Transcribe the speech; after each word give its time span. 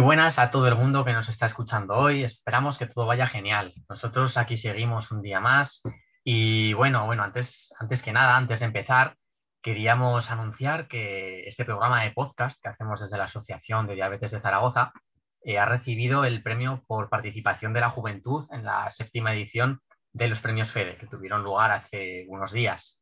Buenas 0.00 0.38
a 0.38 0.50
todo 0.50 0.66
el 0.66 0.76
mundo 0.76 1.04
que 1.04 1.12
nos 1.12 1.28
está 1.28 1.44
escuchando 1.44 1.94
hoy. 1.94 2.24
Esperamos 2.24 2.78
que 2.78 2.86
todo 2.86 3.04
vaya 3.04 3.26
genial. 3.26 3.74
Nosotros 3.86 4.38
aquí 4.38 4.56
seguimos 4.56 5.10
un 5.10 5.20
día 5.20 5.40
más. 5.40 5.82
Y 6.24 6.72
bueno, 6.72 7.04
bueno, 7.04 7.22
antes, 7.22 7.74
antes 7.78 8.02
que 8.02 8.10
nada, 8.10 8.34
antes 8.34 8.60
de 8.60 8.66
empezar, 8.66 9.16
queríamos 9.60 10.30
anunciar 10.30 10.88
que 10.88 11.46
este 11.46 11.66
programa 11.66 12.02
de 12.02 12.12
podcast 12.12 12.62
que 12.62 12.70
hacemos 12.70 13.00
desde 13.00 13.18
la 13.18 13.24
Asociación 13.24 13.86
de 13.86 13.94
Diabetes 13.94 14.30
de 14.30 14.40
Zaragoza 14.40 14.90
eh, 15.42 15.58
ha 15.58 15.66
recibido 15.66 16.24
el 16.24 16.42
premio 16.42 16.82
por 16.86 17.10
participación 17.10 17.74
de 17.74 17.80
la 17.80 17.90
juventud 17.90 18.48
en 18.52 18.64
la 18.64 18.90
séptima 18.90 19.34
edición 19.34 19.82
de 20.14 20.28
los 20.28 20.40
premios 20.40 20.70
FEDE, 20.70 20.96
que 20.96 21.08
tuvieron 21.08 21.44
lugar 21.44 21.72
hace 21.72 22.24
unos 22.28 22.52
días. 22.52 22.98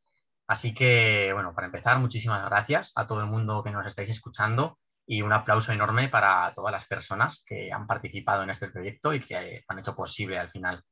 Así 0.47 0.73
que, 0.73 1.31
bueno, 1.33 1.55
para 1.55 1.67
empezar, 1.67 1.97
muchísimas 1.97 2.43
gracias 2.45 2.91
a 2.95 3.07
todo 3.07 3.21
el 3.21 3.27
mundo 3.27 3.63
que 3.63 3.71
nos 3.71 3.87
estáis 3.87 4.09
escuchando 4.09 4.77
y 5.11 5.23
un 5.23 5.33
aplauso 5.33 5.73
enorme 5.73 6.07
para 6.07 6.53
todas 6.53 6.71
las 6.71 6.85
personas 6.85 7.43
que 7.43 7.73
han 7.73 7.87
participado 7.87 8.43
en 8.43 8.51
este 8.51 8.69
proyecto 8.69 9.11
y 9.11 9.19
que 9.19 9.63
han 9.67 9.79
hecho 9.79 9.95
posible 9.95 10.37
al 10.37 10.51
final. 10.51 10.83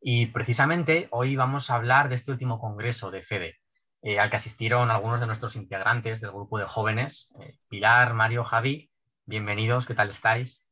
Y 0.00 0.26
precisamente 0.26 1.06
hoy 1.12 1.36
vamos 1.36 1.70
a 1.70 1.76
hablar 1.76 2.08
de 2.08 2.16
este 2.16 2.32
último 2.32 2.58
congreso 2.58 3.12
de 3.12 3.22
FEDE, 3.22 3.60
eh, 4.02 4.18
al 4.18 4.30
que 4.30 4.36
asistieron 4.36 4.90
algunos 4.90 5.20
de 5.20 5.28
nuestros 5.28 5.54
integrantes 5.54 6.20
del 6.20 6.32
grupo 6.32 6.58
de 6.58 6.64
jóvenes, 6.64 7.28
eh, 7.38 7.56
Pilar, 7.68 8.14
Mario, 8.14 8.42
Javi. 8.42 8.90
Bienvenidos, 9.26 9.86
¿qué 9.86 9.94
tal 9.94 10.08
estáis? 10.08 10.68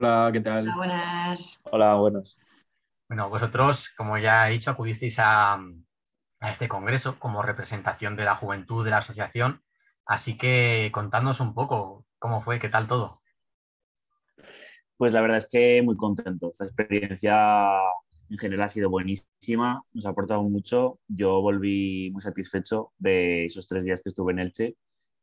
Hola, 0.00 0.30
¿qué 0.32 0.40
tal? 0.40 0.66
Hola, 0.66 0.76
buenas. 0.76 1.62
Hola, 1.70 1.94
buenos. 1.96 2.38
Bueno, 3.06 3.28
vosotros, 3.28 3.90
como 3.98 4.16
ya 4.16 4.48
he 4.48 4.52
dicho, 4.52 4.70
acudisteis 4.70 5.18
a, 5.18 5.56
a 6.40 6.50
este 6.50 6.68
congreso 6.68 7.18
como 7.18 7.42
representación 7.42 8.16
de 8.16 8.24
la 8.24 8.34
juventud 8.34 8.82
de 8.82 8.92
la 8.92 8.98
asociación 8.98 9.62
Así 10.06 10.36
que 10.36 10.90
contadnos 10.92 11.40
un 11.40 11.54
poco 11.54 12.06
cómo 12.18 12.42
fue, 12.42 12.58
qué 12.58 12.68
tal 12.68 12.86
todo. 12.86 13.22
Pues 14.96 15.12
la 15.12 15.20
verdad 15.20 15.38
es 15.38 15.48
que 15.50 15.82
muy 15.82 15.96
contento. 15.96 16.52
La 16.58 16.66
experiencia 16.66 17.78
en 18.30 18.38
general 18.38 18.66
ha 18.66 18.68
sido 18.68 18.90
buenísima, 18.90 19.82
nos 19.92 20.06
ha 20.06 20.10
aportado 20.10 20.42
mucho. 20.42 21.00
Yo 21.08 21.40
volví 21.40 22.10
muy 22.12 22.22
satisfecho 22.22 22.92
de 22.98 23.46
esos 23.46 23.66
tres 23.68 23.84
días 23.84 24.00
que 24.02 24.08
estuve 24.10 24.32
en 24.32 24.38
Elche 24.40 24.76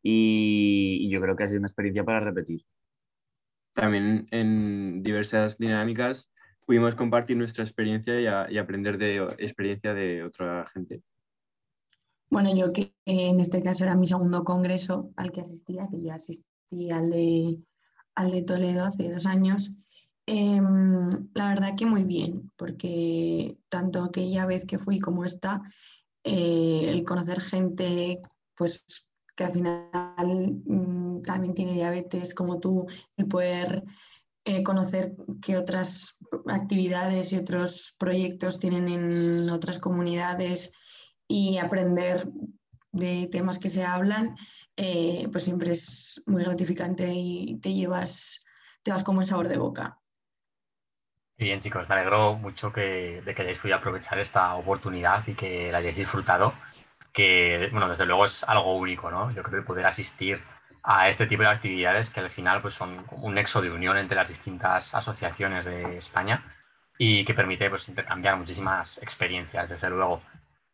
y, 0.04 1.09
yo 1.09 1.22
creo 1.22 1.36
que 1.36 1.44
ha 1.44 1.48
sido 1.48 1.59
una 1.59 1.68
experiencia 1.68 2.04
para 2.04 2.20
repetir. 2.20 2.64
También 3.74 4.28
en 4.32 5.04
diversas 5.04 5.58
dinámicas 5.58 6.30
pudimos 6.66 6.96
compartir 6.96 7.38
nuestra 7.38 7.64
experiencia 7.64 8.50
y 8.50 8.58
aprender 8.58 8.98
de 8.98 9.18
experiencia 9.40 9.94
de 9.94 10.24
otra 10.24 10.66
gente. 10.74 11.02
Bueno, 12.32 12.56
yo 12.56 12.72
que 12.72 12.96
en 13.06 13.42
este 13.42 13.62
caso 13.62 13.84
era 13.84 13.96
mi 13.96 14.08
segundo 14.08 14.46
congreso 14.46 15.12
al 15.18 15.34
que 15.34 15.42
asistía, 15.42 15.90
que 15.92 16.02
ya 16.02 16.16
asistí 16.16 16.90
al 16.90 17.12
de, 17.12 17.60
al 18.16 18.32
de 18.32 18.42
Toledo 18.44 18.86
hace 18.86 19.12
dos 19.12 19.26
años. 19.26 19.76
Em, 20.26 21.30
la 21.34 21.50
verdad 21.50 21.76
que 21.78 21.86
muy 21.86 22.04
bien, 22.04 22.50
porque 22.56 23.58
tanto 23.68 24.02
aquella 24.02 24.46
vez 24.46 24.66
que 24.66 24.80
fui 24.80 25.00
como 25.00 25.26
esta, 25.26 25.62
eh, 26.24 26.86
el 26.88 27.04
conocer 27.04 27.42
gente 27.42 28.22
pues 28.56 28.86
que 29.36 29.44
al 29.44 29.52
final 29.52 30.62
mm, 30.66 31.24
también 31.24 31.54
tiene 31.54 31.74
diabetes 31.74 32.34
como 32.34 32.62
tú, 32.62 32.88
el 33.18 33.28
poder 33.28 33.84
eh, 34.46 34.64
conocer 34.64 35.16
qué 35.42 35.58
otras 35.58 36.18
actividades 36.48 37.34
y 37.34 37.38
otros 37.38 37.96
proyectos 38.00 38.58
tienen 38.58 38.88
en 38.88 39.50
otras 39.50 39.80
comunidades, 39.80 40.72
y 41.31 41.58
aprender 41.58 42.28
de 42.92 43.30
temas 43.31 43.58
que 43.58 43.69
se 43.69 43.86
hablan, 43.86 44.36
eh, 44.75 45.28
pues 45.31 45.46
siempre 45.46 45.72
es 45.72 46.22
muy 46.28 46.44
gratificante 46.44 47.09
y 47.09 47.58
te 47.62 47.74
llevas, 47.74 48.46
te 48.84 48.92
vas 48.92 49.03
como 49.03 49.22
el 49.22 49.28
sabor 49.28 49.47
de 49.47 49.58
boca. 49.58 49.97
Bien, 51.38 51.59
chicos, 51.62 51.88
me 51.88 51.96
alegro 51.96 52.36
mucho 52.36 52.72
que, 52.72 53.22
de 53.25 53.34
que 53.34 53.42
hayáis 53.42 53.58
podido 53.58 53.78
aprovechar 53.78 54.19
esta 54.19 54.53
oportunidad 54.56 55.25
y 55.25 55.34
que 55.34 55.72
la 55.72 55.78
hayáis 55.80 55.96
disfrutado, 55.96 56.53
que, 57.14 57.69
bueno, 57.72 57.88
desde 57.88 58.06
luego 58.06 58.25
es 58.25 58.44
algo 58.44 58.75
único, 58.75 59.09
¿no? 59.09 59.31
Yo 59.31 59.42
creo 59.42 59.62
que 59.62 59.68
poder 59.68 59.86
asistir 59.86 60.44
a 60.84 61.09
este 61.09 61.28
tipo 61.28 61.44
de 61.44 61.50
actividades 61.50 62.09
que 62.09 62.19
al 62.19 62.30
final 62.30 62.62
pues, 62.62 62.74
son 62.74 63.06
un 63.12 63.34
nexo 63.34 63.62
de 63.62 63.72
unión 63.72 63.98
entre 63.98 64.18
las 64.18 64.28
distintas 64.28 64.94
asociaciones 64.94 65.63
de 65.66 65.98
España 65.98 66.44
y 66.98 67.24
que 67.24 67.34
permite 67.34 67.69
pues, 67.69 67.88
intercambiar 67.88 68.36
muchísimas 68.38 68.98
experiencias, 69.02 69.69
desde 69.69 69.90
luego. 69.90 70.22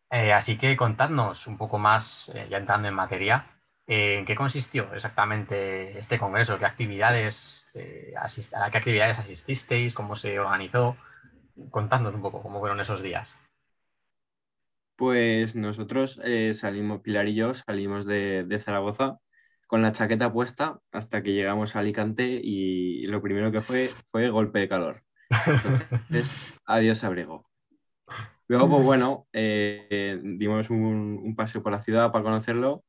Eh, 0.09 0.31
así 0.31 0.57
que 0.57 0.77
contadnos 0.77 1.47
un 1.47 1.57
poco 1.57 1.77
más, 1.77 2.31
eh, 2.33 2.47
ya 2.49 2.57
entrando 2.57 2.87
en 2.87 2.93
materia, 2.93 3.45
eh, 3.85 4.19
en 4.19 4.25
qué 4.25 4.35
consistió 4.35 4.93
exactamente 4.93 5.99
este 5.99 6.17
congreso, 6.17 6.57
qué 6.57 6.65
actividades, 6.65 7.67
a 8.55 8.71
qué 8.71 8.77
actividades 8.77 9.19
asististeis, 9.19 9.93
cómo 9.93 10.15
se 10.15 10.39
organizó. 10.39 10.95
Contadnos 11.71 12.15
un 12.15 12.21
poco 12.21 12.41
cómo 12.41 12.59
fueron 12.59 12.79
esos 12.79 13.01
días. 13.01 13.39
Pues 14.95 15.55
nosotros 15.55 16.19
salimos, 16.53 17.01
Pilar 17.01 17.27
y 17.27 17.35
yo, 17.35 17.53
salimos 17.53 18.05
de, 18.05 18.43
de, 18.43 18.59
Zaragoza 18.59 19.19
con 19.67 19.81
la 19.81 19.91
chaqueta 19.91 20.31
puesta 20.31 20.79
hasta 20.91 21.21
que 21.21 21.33
llegamos 21.33 21.75
a 21.75 21.79
Alicante 21.79 22.39
y 22.41 23.05
lo 23.05 23.21
primero 23.21 23.51
que 23.51 23.59
fue 23.59 23.89
fue 24.11 24.29
golpe 24.29 24.59
de 24.59 24.69
calor. 24.69 25.03
Entonces, 26.09 26.59
adiós 26.65 27.03
abrigo. 27.03 27.47
Luego, 28.47 28.69
pues 28.69 28.85
bueno, 28.85 29.27
eh, 29.33 30.19
dimos 30.23 30.69
un, 30.69 31.35
paseo 31.35 31.61
por 31.61 31.73
la 31.73 31.81
ciudad 31.81 32.11
para 32.11 32.23
conocerlo 32.23 32.85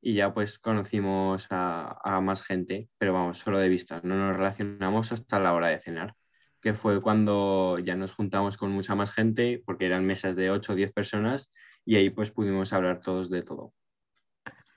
y 0.00 0.14
ya 0.14 0.32
pues 0.32 0.58
conocimos 0.58 1.46
a, 1.50 2.20
más 2.22 2.42
gente, 2.42 2.88
pero 2.96 3.12
vamos, 3.12 3.38
solo 3.38 3.58
de 3.58 3.68
vista, 3.68 4.00
no 4.02 4.16
nos 4.16 4.36
relacionamos 4.36 5.12
hasta 5.12 5.38
la 5.38 5.52
hora 5.52 5.68
de 5.68 5.80
cenar, 5.80 6.14
que 6.62 6.72
fue 6.72 7.02
cuando 7.02 7.78
ya 7.80 7.96
nos 7.96 8.14
juntamos 8.14 8.56
con 8.56 8.72
mucha 8.72 8.94
más 8.94 9.12
gente, 9.12 9.62
porque 9.66 9.86
eran 9.86 10.06
mesas 10.06 10.36
de 10.36 10.50
8 10.50 10.72
o 10.72 10.76
10 10.76 10.92
personas 10.92 11.52
y 11.84 11.96
ahí 11.96 12.08
pues 12.08 12.30
pudimos 12.30 12.72
hablar 12.72 13.00
todos 13.00 13.28
de 13.28 13.42
todo. 13.42 13.74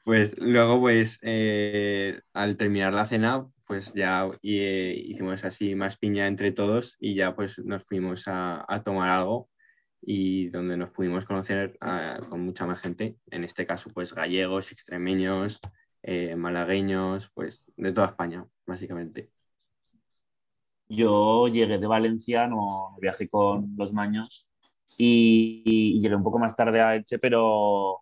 Pues 0.04 0.38
luego 0.42 0.82
pues 0.82 1.20
eh, 1.22 2.20
al 2.34 2.58
terminar 2.58 2.94
la 2.94 3.06
cena 3.06 3.48
pues 3.66 3.94
ya 3.94 4.30
eh, 4.44 5.02
hicimos 5.06 5.46
así 5.46 5.76
más 5.76 5.98
piña 5.98 6.28
entre 6.28 6.52
todos 6.52 6.98
y 7.00 7.16
ya 7.16 7.34
pues 7.34 7.60
nos 7.60 7.86
fuimos 7.86 8.24
a 8.26 8.82
tomar 8.84 9.10
algo 9.10 9.52
y 10.02 10.50
donde 10.50 10.78
nos 10.78 10.92
pudimos 10.92 11.26
conocer 11.26 11.78
ah, 11.82 12.20
con 12.30 12.42
mucha 12.42 12.66
más 12.66 12.80
gente, 12.80 13.18
en 13.28 13.44
este 13.44 13.66
caso 13.66 13.90
pues 13.94 14.14
gallegos, 14.14 14.72
extremeños, 14.72 15.60
eh, 16.04 16.36
malagueños, 16.36 17.30
pues 17.34 17.64
de 17.78 17.94
toda 17.94 18.08
España, 18.08 18.46
básicamente. 18.66 19.32
Yo 20.90 21.48
llegué 21.48 21.78
de 21.78 21.88
Valencia, 21.88 22.48
no 22.48 22.98
viajé 23.00 23.30
con 23.30 23.74
los 23.78 23.94
maños 23.94 24.50
y, 24.98 26.00
llegué 26.02 26.16
un 26.16 26.24
poco 26.24 26.40
más 26.40 26.56
tarde 26.56 26.82
a 26.82 26.96
Eche, 26.96 27.18
pero, 27.20 28.00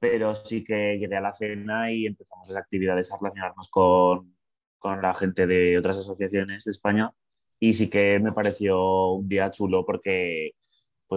pero 0.00 0.34
sí 0.34 0.64
que 0.64 0.98
llegué 0.98 1.16
a 1.16 1.20
la 1.20 1.32
cena 1.32 1.90
y 1.92 2.06
empezamos 2.06 2.48
las 2.48 2.58
actividades 2.58 3.12
a 3.12 3.16
relacionarnos 3.18 3.70
con, 3.70 4.36
con 4.78 5.00
la 5.02 5.14
gente 5.14 5.46
de 5.46 5.78
otras 5.78 5.98
asociaciones 5.98 6.64
de 6.64 6.70
España 6.72 7.12
y 7.58 7.72
sí 7.72 7.88
que 7.88 8.18
me 8.20 8.32
pareció 8.32 9.12
un 9.12 9.26
día 9.26 9.50
chulo 9.50 9.84
porque 9.86 10.52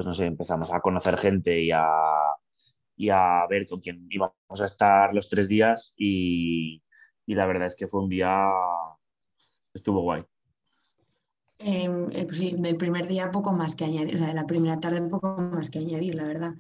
pues 0.04 0.20
no 0.20 0.26
empezamos 0.26 0.72
a 0.72 0.80
conocer 0.80 1.18
gente 1.18 1.60
y 1.60 1.72
a, 1.72 1.84
y 2.96 3.10
a 3.10 3.48
ver 3.50 3.66
con 3.68 3.80
quién 3.80 4.06
íbamos 4.12 4.62
a 4.62 4.66
estar 4.66 5.12
los 5.12 5.28
tres 5.28 5.48
días 5.48 5.96
y, 5.98 6.84
y 7.26 7.34
la 7.34 7.48
verdad 7.48 7.66
es 7.66 7.76
que 7.76 7.88
fue 7.88 8.04
un 8.04 8.10
día, 8.10 8.48
estuvo 9.74 10.02
guay. 10.02 10.24
Em, 11.58 12.12
eh, 12.12 12.26
pues 12.26 12.38
sí, 12.38 12.54
del 12.60 12.78
primer 12.78 13.08
día 13.08 13.32
poco 13.32 13.52
más 13.52 13.76
que 13.76 13.86
añadir, 13.86 14.16
o 14.16 14.18
sea, 14.20 14.28
de 14.28 14.36
la 14.36 14.46
primera 14.46 14.80
tarde 14.80 15.02
poco 15.02 15.36
más 15.36 15.72
que 15.72 15.80
añadir, 15.80 16.14
la 16.14 16.26
verdad. 16.26 16.54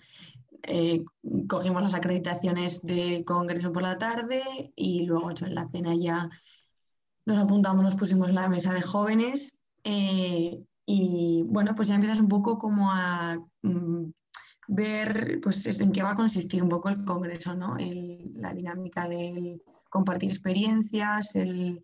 Eh, 0.64 1.06
cogimos 1.48 1.84
las 1.84 1.94
acreditaciones 1.94 2.82
del 2.82 3.24
congreso 3.24 3.72
por 3.72 3.84
la 3.84 4.00
tarde 4.00 4.42
y 4.76 5.06
luego 5.06 5.30
hecho, 5.30 5.46
en 5.46 5.54
la 5.54 5.68
cena 5.68 5.94
ya 5.94 6.28
nos 7.26 7.38
apuntamos, 7.38 7.84
nos 7.84 7.96
pusimos 7.96 8.30
en 8.30 8.36
la 8.36 8.50
mesa 8.50 8.74
de 8.74 8.82
jóvenes 8.82 9.62
eh, 9.84 10.60
y 10.90 11.44
bueno, 11.48 11.76
pues 11.76 11.90
ya 11.90 11.96
empiezas 11.96 12.22
un 12.22 12.30
poco 12.30 12.58
como 12.58 12.90
a 12.90 13.38
mm, 13.62 14.06
ver 14.70 15.42
pues, 15.44 15.82
en 15.82 15.92
qué 15.92 16.02
va 16.02 16.12
a 16.12 16.16
consistir 16.16 16.64
un 16.64 16.70
poco 16.70 16.88
el 16.88 17.04
Congreso, 17.04 17.56
¿no? 17.56 17.76
la 18.36 18.54
dinámica 18.54 19.06
del 19.10 19.62
compartir 19.90 20.32
experiencias, 20.32 21.36
el 21.36 21.84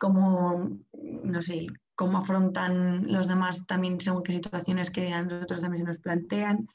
cómo, 0.00 0.68
no 0.92 1.42
sé, 1.42 1.68
cómo 1.94 2.18
afrontan 2.18 3.10
los 3.10 3.28
demás 3.28 3.66
también 3.66 4.00
según 4.00 4.24
qué 4.24 4.32
situaciones 4.32 4.90
que 4.90 5.12
a 5.12 5.22
nosotros 5.22 5.60
también 5.60 5.84
se 5.84 5.88
nos 5.88 6.00
plantean. 6.00 6.66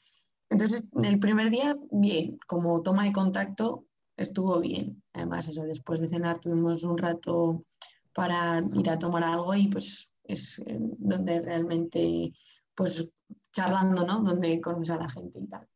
Entonces, 0.48 0.84
el 1.02 1.18
primer 1.18 1.50
día, 1.50 1.76
bien, 1.90 2.38
como 2.46 2.82
toma 2.82 3.04
de 3.04 3.12
contacto, 3.12 3.84
estuvo 4.16 4.60
bien. 4.60 5.02
Además, 5.12 5.46
eso, 5.46 5.62
después 5.64 6.00
de 6.00 6.08
cenar 6.08 6.38
tuvimos 6.38 6.84
un 6.84 6.96
rato 6.96 7.66
para 8.14 8.64
ir 8.72 8.88
a 8.88 8.98
tomar 8.98 9.24
algo 9.24 9.54
y 9.54 9.68
pues 9.68 10.10
es 10.24 10.58
eh, 10.66 10.76
donde 10.78 11.40
realmente, 11.40 12.32
pues 12.74 13.12
charlando, 13.52 14.06
¿no? 14.06 14.22
Donde 14.22 14.60
conoces 14.60 14.90
a 14.90 14.96
la 14.96 15.10
gente 15.10 15.40
y 15.40 15.48
tal. 15.48 15.66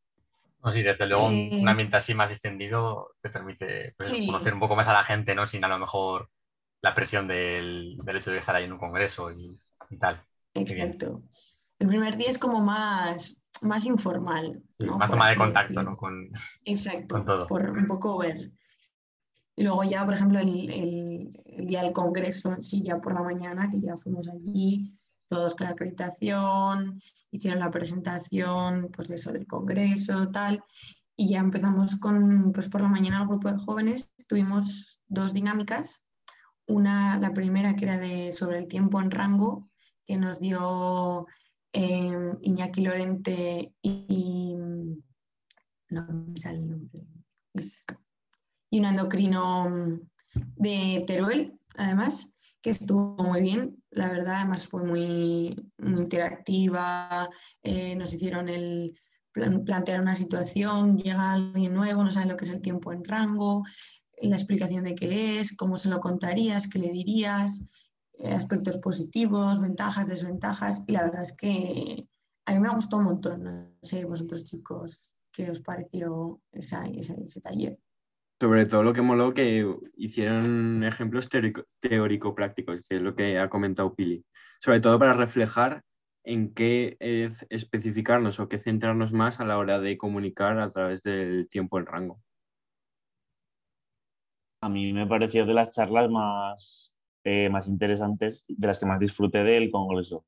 sí, 0.73 0.83
desde 0.83 1.07
luego 1.07 1.27
un 1.27 1.35
eh, 1.35 1.65
ambiente 1.67 1.97
así 1.97 2.15
más 2.15 2.31
extendido 2.31 3.15
te 3.21 3.31
permite 3.31 3.95
pues, 3.97 4.27
conocer 4.27 4.55
un 4.55 4.61
poco 4.61 4.77
más 4.77 4.87
a 4.89 4.93
la 4.93 5.05
gente, 5.05 5.35
¿no? 5.35 5.47
Sin 5.47 5.65
a 5.65 5.69
lo 5.69 5.79
mejor 5.79 6.31
la 6.81 6.95
presión 6.95 7.27
del, 7.27 7.99
hecho 8.07 8.31
de 8.31 8.39
estar 8.39 8.55
ahí 8.55 8.65
en 8.65 8.73
un 8.73 8.79
congreso 8.79 9.31
y, 9.31 9.59
tal. 9.99 10.23
Exacto. 10.55 11.23
El 11.79 11.89
primer 11.89 12.17
día 12.17 12.31
es 12.31 12.39
como 12.39 12.61
más, 12.61 13.41
más 13.63 13.85
informal. 13.87 14.63
Más 14.79 15.11
toma 15.11 15.31
de 15.31 15.37
contacto, 15.37 15.83
¿no? 15.83 15.97
Con, 15.97 16.31
Exacto, 16.65 17.25
todo. 17.25 17.47
por 17.47 17.71
un 17.71 17.87
poco 17.87 18.19
ver. 18.19 18.51
Y 19.57 19.63
luego 19.63 19.85
ya, 19.85 20.05
por 20.05 20.15
ejemplo, 20.15 20.39
el, 20.41 21.33
día 21.67 21.83
del 21.83 21.93
congreso, 21.93 22.57
sí, 22.61 22.83
ya 22.83 23.01
por 23.01 23.15
la 23.15 23.23
mañana, 23.23 23.71
que 23.71 23.81
ya 23.81 23.97
fuimos 23.97 24.29
allí, 24.29 24.99
todos 25.29 25.55
con 25.55 25.67
la 25.67 25.73
acreditación, 25.73 27.01
hicieron 27.31 27.61
la 27.61 27.71
presentación, 27.71 28.91
pues 28.95 29.11
eso 29.11 29.33
del 29.33 29.47
congreso, 29.47 30.31
tal, 30.31 30.63
y 31.17 31.31
ya 31.31 31.39
empezamos 31.39 31.97
con, 31.97 32.53
pues 32.53 32.69
por 32.69 32.83
la 32.83 32.89
mañana 32.89 33.23
el 33.23 33.29
grupo 33.29 33.51
de 33.51 33.59
jóvenes, 33.59 34.13
tuvimos 34.27 35.01
dos 35.07 35.33
dinámicas, 35.33 36.03
una, 36.67 37.19
la 37.19 37.33
primera 37.33 37.77
que 37.77 37.85
era 37.85 37.99
de, 37.99 38.33
sobre 38.33 38.59
el 38.59 38.69
tiempo 38.69 39.01
en 39.01 39.11
rango, 39.11 39.71
que 40.07 40.17
nos 40.17 40.41
dio 40.41 41.27
eh, 41.73 42.33
Iñaki 42.43 42.83
Lorente 42.83 43.75
y, 43.83 44.57
no 45.91 46.07
me 46.09 46.41
sale 46.41 46.59
el 46.59 46.69
nombre, 46.69 47.07
y 48.75 48.81
un 48.81 48.87
endocrino 48.87 49.69
de 50.57 51.05
Teruel, 51.07 51.57
además, 51.77 52.35
que 52.61 52.71
estuvo 52.71 53.15
muy 53.23 53.41
bien, 53.41 53.81
la 53.91 54.09
verdad, 54.09 54.39
además 54.39 54.67
fue 54.67 54.85
muy, 54.85 55.55
interactiva, 55.79 57.31
eh, 57.63 57.95
nos 57.95 58.13
hicieron 58.13 58.49
el 58.49 58.99
plantear 59.33 60.01
una 60.01 60.17
situación, 60.17 60.99
llega 60.99 61.35
alguien 61.35 61.73
nuevo, 61.73 62.03
no 62.03 62.11
sabe 62.11 62.27
lo 62.27 62.37
que 62.37 62.47
es 62.47 62.51
el 62.51 62.63
tiempo 62.63 62.93
en 62.93 63.05
rango, 63.05 63.63
la 64.21 64.35
explicación 64.35 64.83
de 64.83 64.97
qué 64.97 65.39
es, 65.39 65.57
cómo 65.57 65.79
se 65.79 65.89
lo 65.89 66.01
contarías, 66.01 66.67
qué 66.67 66.81
le 66.81 66.91
dirías, 66.91 67.65
eh, 68.19 68.33
aspectos 68.33 68.79
positivos, 68.79 69.61
ventajas, 69.61 70.09
desventajas, 70.09 70.83
y 70.89 70.93
la 70.95 71.03
verdad 71.05 71.23
es 71.23 71.37
que 71.37 72.09
a 72.47 72.53
mí 72.55 72.59
me 72.59 72.75
gustó 72.75 72.97
un 72.97 73.05
montón, 73.05 73.45
no 73.45 73.69
sé 73.83 74.05
vosotros 74.05 74.45
chicos, 74.45 75.15
qué 75.31 75.49
os 75.49 75.61
pareció 75.61 76.41
ese 76.53 77.41
taller 77.41 77.79
sobre 78.45 78.67
todo 78.67 78.83
lo 78.83 78.93
que 78.93 79.01
moló 79.01 79.33
que 79.33 79.67
hicieron 79.97 80.85
ejemplos 80.85 81.31
teórico-prácticos, 81.81 82.83
que 82.87 82.97
es 82.97 83.01
lo 83.01 83.15
que 83.15 83.39
ha 83.39 83.49
comentado 83.49 83.95
Pili. 83.95 84.23
Sobre 84.61 84.81
todo 84.81 84.99
para 84.99 85.15
reflejar 85.15 85.83
en 86.25 86.53
qué 86.53 86.99
especificarnos 87.49 88.41
o 88.41 88.49
qué 88.51 88.59
centrarnos 88.59 89.15
más 89.15 89.41
a 89.41 89.47
la 89.47 89.57
hora 89.57 89.81
de 89.81 89.97
comunicar 89.97 90.59
a 90.59 90.71
través 90.71 91.01
del 91.03 91.49
tiempo 91.49 91.79
en 91.79 91.87
rango. 91.87 92.21
A 94.61 94.69
mí 94.69 94.93
me 94.93 95.07
pareció 95.07 95.47
de 95.47 95.55
las 95.55 95.75
charlas 95.75 96.11
más, 96.11 96.95
eh, 97.25 97.49
más 97.49 97.67
interesantes, 97.67 98.45
de 98.47 98.67
las 98.67 98.79
que 98.79 98.85
más 98.85 99.01
disfruté 99.01 99.43
del 99.43 99.71
Congreso. 99.71 100.27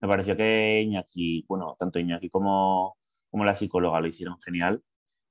Me 0.00 0.06
pareció 0.06 0.36
que 0.36 0.82
Iñaki, 0.82 1.44
bueno, 1.48 1.74
tanto 1.80 1.98
Iñaki 1.98 2.30
como, 2.30 2.96
como 3.28 3.44
la 3.44 3.56
psicóloga 3.56 4.00
lo 4.00 4.06
hicieron 4.06 4.38
genial 4.40 4.84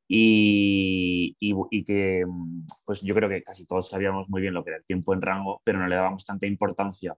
y, 0.08 1.25
y, 1.70 1.84
que 1.84 2.26
mm, 2.26 2.68
pues 2.86 3.02
yo 3.02 3.16
creo 3.16 3.30
que 3.30 3.44
casi 3.44 3.66
todos 3.66 3.90
sabíamos 3.90 4.30
muy 4.30 4.42
bien 4.42 4.54
lo 4.54 4.64
que 4.64 4.72
era 4.72 4.78
el 4.78 4.86
tiempo 4.86 5.14
en 5.14 5.22
rango, 5.22 5.62
pero 5.64 5.80
no 5.80 5.88
le 5.88 5.96
dábamos 5.96 6.26
tanta 6.26 6.48
importancia 6.48 7.16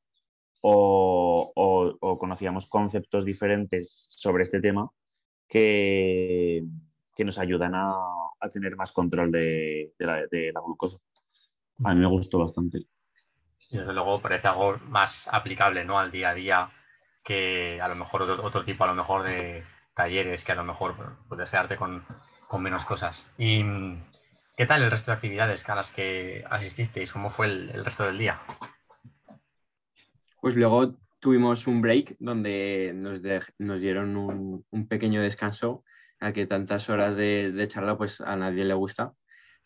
o, 0.61 1.51
o, 1.99 2.17
conocíamos 2.17 2.67
conceptos 2.67 3.25
diferentes 3.25 3.91
sobre 3.91 4.43
este 4.43 4.59
tema 4.59 4.89
que, 5.47 6.63
que 7.15 7.25
nos 7.25 7.37
ayudan 7.37 7.75
a, 7.75 7.93
a, 8.39 8.49
tener 8.49 8.75
más 8.75 8.91
control 8.91 9.31
de, 9.31 9.93
de, 9.97 10.05
la, 10.05 10.15
de, 10.27 10.51
la, 10.51 10.61
glucosa. 10.61 10.97
A 11.83 11.93
mí 11.93 12.01
me 12.01 12.07
gustó 12.07 12.39
bastante. 12.39 12.79
Y 13.69 13.77
desde 13.77 13.93
luego 13.93 14.21
parece 14.21 14.47
algo 14.47 14.77
más 14.87 15.29
aplicable 15.31 15.85
¿no? 15.85 15.99
al 15.99 16.11
día 16.11 16.29
a 16.29 16.33
día 16.33 16.71
que 17.23 17.79
a 17.79 17.87
lo 17.87 17.95
mejor 17.95 18.23
otro, 18.23 18.43
otro 18.43 18.63
tipo 18.63 18.83
a 18.83 18.87
lo 18.87 18.95
mejor 18.95 19.23
de 19.23 19.63
talleres 19.93 20.43
que 20.43 20.53
a 20.53 20.55
lo 20.55 20.63
mejor 20.63 21.17
puedes 21.27 21.49
quedarte 21.49 21.77
con 21.77 22.03
con 22.47 22.63
menos 22.63 22.85
cosas. 22.85 23.29
¿Y 23.37 23.63
qué 24.57 24.65
tal 24.65 24.81
el 24.81 24.91
resto 24.91 25.11
de 25.11 25.15
actividades 25.15 25.69
a 25.69 25.75
las 25.75 25.91
que 25.91 26.43
asististeis? 26.49 27.11
¿Cómo 27.11 27.29
fue 27.29 27.45
el, 27.45 27.85
resto 27.85 28.05
del 28.05 28.17
día? 28.17 28.41
Pues 30.41 30.55
luego 30.55 30.97
tuvimos 31.19 31.67
un 31.67 31.79
break 31.79 32.15
donde 32.19 32.91
nos, 32.95 33.79
dieron 33.79 34.17
un, 34.17 34.87
pequeño 34.87 35.21
descanso, 35.21 35.83
a 36.19 36.33
que 36.33 36.47
tantas 36.47 36.89
horas 36.89 37.15
de, 37.15 37.67
charla 37.69 37.97
pues 37.97 38.19
a 38.19 38.35
nadie 38.35 38.65
le 38.65 38.73
gusta. 38.73 39.13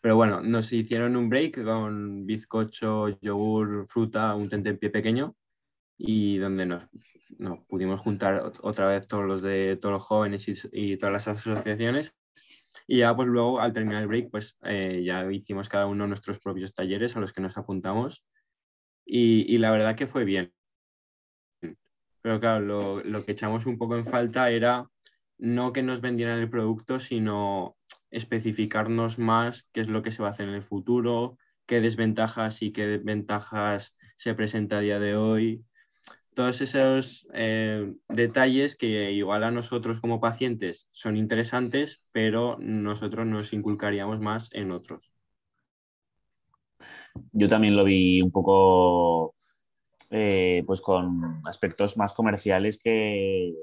Pero 0.02 0.16
bueno, 0.16 0.42
nos 0.42 0.70
hicieron 0.72 1.16
un 1.16 1.30
break 1.30 1.64
con 1.64 2.26
bizcocho, 2.26 3.18
yogur, 3.20 3.86
fruta, 3.88 4.34
un 4.34 4.50
tentempié 4.50 4.90
pequeño 4.90 5.34
y 5.96 6.36
donde 6.36 6.66
nos, 6.66 6.86
pudimos 7.66 8.00
juntar 8.00 8.52
otra 8.60 8.88
vez 8.88 9.06
todos 9.06 9.24
los 9.24 9.40
de 9.40 9.78
todos 9.80 9.94
los 9.94 10.02
jóvenes 10.02 10.44
y 10.70 10.96
todas 10.98 11.12
las 11.12 11.28
asociaciones 11.28 12.14
y 12.86 12.98
ya 12.98 13.14
pues 13.14 13.28
luego 13.28 13.60
al 13.60 13.72
terminar 13.72 14.02
el 14.02 14.08
break 14.08 14.30
pues 14.30 14.56
eh, 14.64 15.02
ya 15.04 15.30
hicimos 15.30 15.68
cada 15.68 15.86
uno 15.86 16.06
nuestros 16.06 16.38
propios 16.38 16.72
talleres 16.72 17.16
a 17.16 17.20
los 17.20 17.32
que 17.32 17.40
nos 17.40 17.56
apuntamos 17.56 18.24
y, 19.04 19.58
la 19.58 19.70
verdad 19.70 19.96
que 19.96 20.06
fue 20.06 20.24
bien. 20.24 20.52
Pero 22.22 22.40
claro, 22.40 23.02
lo, 23.02 23.24
que 23.24 23.32
echamos 23.32 23.66
un 23.66 23.78
poco 23.78 23.96
en 23.96 24.06
falta 24.06 24.50
era 24.50 24.88
no 25.38 25.72
que 25.72 25.82
nos 25.82 26.00
vendieran 26.00 26.38
el 26.38 26.48
producto, 26.48 26.98
sino 26.98 27.76
especificarnos 28.10 29.18
más 29.18 29.68
qué 29.72 29.80
es 29.80 29.88
lo 29.88 30.02
que 30.02 30.12
se 30.12 30.22
va 30.22 30.28
a 30.28 30.30
hacer 30.30 30.48
en 30.48 30.54
el 30.54 30.62
futuro, 30.62 31.36
qué 31.66 31.80
desventajas 31.80 32.62
y 32.62 32.72
qué 32.72 32.98
ventajas 32.98 33.96
se 34.16 34.34
presenta 34.34 34.78
a 34.78 34.80
día 34.80 35.00
de 35.00 35.16
hoy, 35.16 35.64
todos 36.34 36.60
esos 36.60 37.26
eh, 37.34 37.94
detalles 38.08 38.76
que 38.76 39.12
igual 39.12 39.44
a 39.44 39.50
nosotros 39.50 40.00
como 40.00 40.20
pacientes 40.20 40.88
son 40.92 41.16
interesantes, 41.16 42.06
pero 42.12 42.56
nosotros 42.58 43.26
nos 43.26 43.52
inculcaríamos 43.52 44.20
más 44.20 44.48
en 44.52 44.70
otros. 44.72 45.12
Yo 47.32 47.48
también 47.48 47.76
lo 47.76 47.84
vi 47.84 48.22
un 48.22 48.30
poco 48.30 49.34
eh, 50.10 50.64
pues 50.66 50.80
con 50.80 51.42
aspectos 51.46 51.96
más 51.96 52.14
comerciales 52.14 52.80
que, 52.82 53.54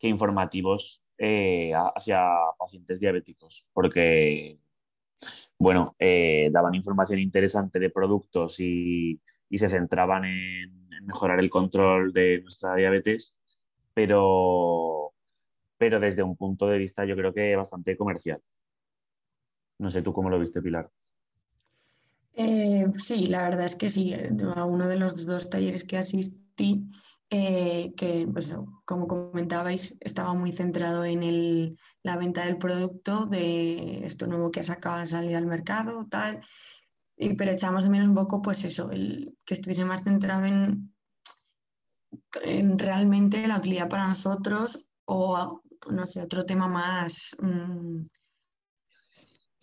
informativos 0.00 1.02
eh, 1.16 1.72
hacia 1.74 2.26
pacientes 2.58 3.00
diabéticos, 3.00 3.66
porque 3.72 4.58
bueno, 5.58 5.94
daban 6.50 6.74
información 6.74 7.20
interesante 7.20 7.78
de 7.78 7.88
productos 7.88 8.60
y 8.60 9.18
se 9.50 9.68
centraban 9.70 10.26
en 10.26 10.83
mejorar 11.02 11.40
el 11.40 11.50
control 11.50 12.12
de 12.12 12.40
nuestra 12.42 12.74
diabetes, 12.74 13.36
pero, 13.92 15.12
pero 15.78 16.00
desde 16.00 16.22
un 16.22 16.36
punto 16.36 16.66
de 16.66 16.78
vista 16.78 17.04
yo 17.04 17.16
creo 17.16 17.32
que 17.32 17.56
bastante 17.56 17.96
comercial. 17.96 18.40
No 19.78 19.90
sé 19.90 20.02
tú 20.02 20.12
cómo 20.12 20.30
lo 20.30 20.38
viste, 20.38 20.62
Pilar. 20.62 20.90
Eh, 22.36 22.86
sí, 22.96 23.26
la 23.26 23.42
verdad 23.42 23.66
es 23.66 23.76
que 23.76 23.90
sí. 23.90 24.14
A 24.56 24.64
uno 24.64 24.88
de 24.88 24.96
los 24.96 25.26
dos 25.26 25.50
talleres 25.50 25.84
que 25.84 25.98
asistí, 25.98 26.90
eh, 27.30 27.92
que 27.96 28.26
pues, 28.32 28.56
como 28.84 29.06
comentabais, 29.06 29.96
estaba 30.00 30.34
muy 30.34 30.52
centrado 30.52 31.04
en 31.04 31.22
el, 31.22 31.78
la 32.02 32.16
venta 32.16 32.44
del 32.44 32.58
producto, 32.58 33.26
de 33.26 34.04
esto 34.04 34.26
nuevo 34.26 34.50
que 34.50 34.60
acaba 34.60 35.00
de 35.00 35.06
salir 35.06 35.36
al 35.36 35.46
mercado, 35.46 36.06
tal. 36.08 36.40
Pero 37.16 37.52
echamos 37.52 37.84
de 37.84 37.90
menos 37.90 38.08
un 38.08 38.14
poco, 38.14 38.42
pues 38.42 38.64
eso, 38.64 38.90
el, 38.90 39.36
que 39.44 39.54
estuviese 39.54 39.84
más 39.84 40.02
centrado 40.02 40.44
en 40.44 40.90
realmente 42.78 43.46
la 43.46 43.58
utilidad 43.58 43.88
para 43.88 44.08
nosotros 44.08 44.90
o, 45.04 45.62
no 45.90 46.06
sé, 46.06 46.22
otro 46.22 46.44
tema 46.44 46.68
más 46.68 47.36
mm, 47.40 48.02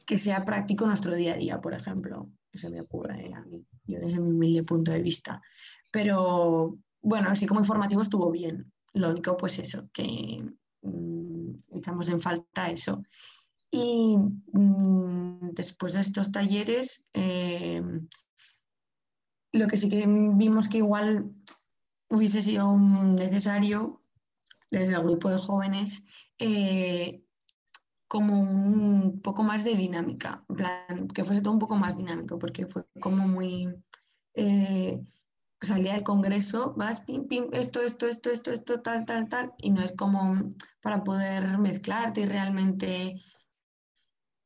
que 0.05 0.17
sea 0.17 0.45
práctico 0.45 0.83
en 0.83 0.89
nuestro 0.89 1.15
día 1.15 1.33
a 1.33 1.37
día, 1.37 1.61
por 1.61 1.73
ejemplo. 1.73 2.29
se 2.53 2.69
me 2.69 2.81
ocurre 2.81 3.31
a 3.33 3.41
mí, 3.41 3.65
yo 3.85 3.99
desde 3.99 4.19
mi 4.19 4.31
humilde 4.31 4.63
punto 4.63 4.91
de 4.91 5.01
vista. 5.01 5.41
Pero 5.89 6.77
bueno, 7.01 7.29
así 7.29 7.45
como 7.45 7.61
informativo 7.61 8.01
estuvo 8.01 8.31
bien. 8.31 8.71
Lo 8.93 9.09
único, 9.09 9.37
pues 9.37 9.59
eso, 9.59 9.89
que 9.93 10.43
mm, 10.81 11.77
echamos 11.77 12.09
en 12.09 12.19
falta 12.19 12.69
eso. 12.69 13.03
Y 13.71 14.17
mm, 14.51 15.51
después 15.53 15.93
de 15.93 16.01
estos 16.01 16.31
talleres, 16.31 17.05
eh, 17.13 17.81
lo 19.53 19.67
que 19.67 19.77
sí 19.77 19.89
que 19.89 20.05
vimos 20.05 20.69
que 20.69 20.79
igual 20.79 21.33
hubiese 22.09 22.41
sido 22.41 22.77
necesario 22.77 24.03
desde 24.69 24.95
el 24.95 25.03
grupo 25.03 25.29
de 25.29 25.37
jóvenes 25.37 26.03
eh, 26.37 27.23
como 28.07 28.41
un 28.41 29.21
poco 29.21 29.43
más 29.43 29.63
de 29.63 29.75
dinámica, 29.75 30.45
que 31.13 31.23
fuese 31.23 31.41
todo 31.41 31.53
un 31.53 31.59
poco 31.59 31.77
más 31.77 31.95
dinámico, 31.95 32.37
porque 32.37 32.67
fue 32.67 32.85
como 32.99 33.25
muy... 33.27 33.73
Eh, 34.33 35.01
salía 35.61 35.93
del 35.93 36.03
congreso, 36.03 36.73
vas, 36.75 37.01
pim, 37.01 37.27
pim, 37.27 37.45
esto, 37.53 37.81
esto, 37.81 38.07
esto, 38.07 38.31
esto, 38.31 38.51
esto, 38.51 38.81
tal, 38.81 39.05
tal, 39.05 39.29
tal, 39.29 39.53
y 39.59 39.69
no 39.69 39.81
es 39.81 39.93
como 39.93 40.49
para 40.81 41.03
poder 41.03 41.57
mezclarte 41.59 42.21
y 42.21 42.25
realmente 42.25 43.21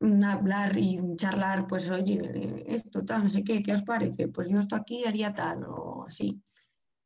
hablar 0.00 0.76
y 0.76 0.98
charlar, 1.16 1.66
pues 1.66 1.90
oye, 1.90 2.64
esto 2.66 3.04
tal, 3.04 3.24
no 3.24 3.28
sé 3.28 3.42
qué, 3.42 3.62
¿qué 3.62 3.74
os 3.74 3.82
parece? 3.82 4.28
Pues 4.28 4.48
yo 4.48 4.58
esto 4.58 4.76
aquí 4.76 5.04
haría 5.04 5.34
tal 5.34 5.64
o 5.64 6.04
así. 6.06 6.42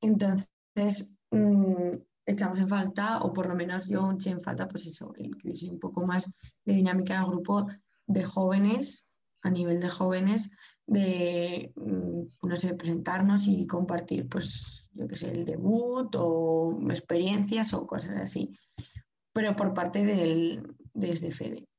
Entonces, 0.01 1.15
mm, 1.31 1.95
echamos 2.27 2.59
en 2.59 2.69
falta, 2.69 3.19
o 3.19 3.33
por 3.33 3.49
lo 3.49 3.55
menos 3.55 3.89
yo 3.89 4.13
eché 4.13 4.31
en 4.31 4.41
falta, 4.41 4.69
pues 4.69 4.87
eso, 4.87 5.13
el 5.17 5.37
que 5.37 5.49
hubiese 5.49 5.71
un 5.71 5.79
poco 5.79 6.07
más 6.07 6.33
de 6.65 6.75
dinámica 6.75 7.19
de 7.21 7.27
grupo 7.27 7.67
de 8.07 8.25
jóvenes, 8.25 9.09
a 9.43 9.51
nivel 9.51 9.81
de 9.81 9.89
jóvenes, 9.89 10.51
de, 10.87 11.73
mm, 11.77 12.49
no 12.49 12.57
sé, 12.57 12.75
presentarnos 12.75 13.47
y 13.49 13.67
compartir, 13.67 14.29
pues, 14.29 14.91
yo 14.93 15.07
qué 15.07 15.15
sé, 15.15 15.31
el 15.31 15.45
debut 15.45 16.15
o 16.17 16.79
experiencias 16.91 17.73
o 17.75 17.87
cosas 17.87 18.21
así, 18.21 18.51
pero 19.33 19.55
por 19.55 19.73
parte 19.75 20.05
del, 20.05 20.77
de 20.95 21.33
Fede. 21.33 21.70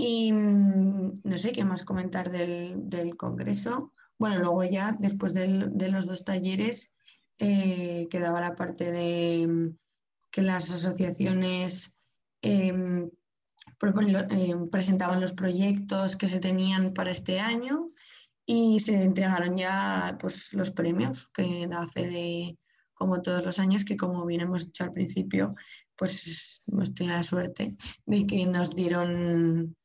Y 0.00 0.32
mm, 0.32 1.22
no 1.24 1.38
sé 1.38 1.50
qué 1.50 1.64
más 1.64 1.82
comentar 1.82 2.30
del, 2.30 2.88
del 2.88 3.16
Congreso. 3.16 3.92
Bueno, 4.16 4.38
luego 4.38 4.62
ya, 4.62 4.96
después 4.96 5.34
de 5.34 5.90
los 5.90 6.06
dos 6.06 6.22
talleres, 6.22 6.94
eh, 7.40 8.06
quedaba 8.08 8.40
la 8.40 8.54
parte 8.54 8.92
de 8.92 9.44
mm, 9.48 9.76
que 10.30 10.42
las 10.42 10.70
asociaciones 10.70 11.96
em, 12.42 13.10
em, 13.80 14.70
presentaban 14.70 15.20
los 15.20 15.32
proyectos 15.32 16.14
que 16.14 16.28
se 16.28 16.38
tenían 16.38 16.92
para 16.94 17.10
este 17.10 17.40
año 17.40 17.88
y 18.46 18.78
se 18.78 19.02
entregaron 19.02 19.56
ya 19.56 20.16
pues, 20.20 20.52
los 20.54 20.70
premios 20.70 21.28
que 21.30 21.66
da 21.66 21.88
fe 21.88 22.06
de, 22.06 22.58
como 22.94 23.20
todos 23.20 23.44
los 23.44 23.58
años, 23.58 23.84
que 23.84 23.96
como 23.96 24.24
bien 24.26 24.42
hemos 24.42 24.66
dicho 24.66 24.84
al 24.84 24.92
principio, 24.92 25.56
pues 25.96 26.62
hemos 26.68 26.94
tenido 26.94 27.16
la 27.16 27.24
suerte 27.24 27.74
de 28.06 28.26
que 28.28 28.46
nos 28.46 28.76
dieron 28.76 29.76